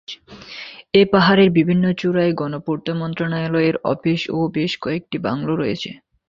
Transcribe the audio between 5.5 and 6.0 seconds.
রয়েছে।